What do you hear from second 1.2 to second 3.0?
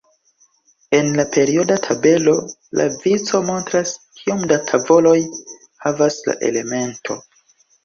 perioda tabelo, la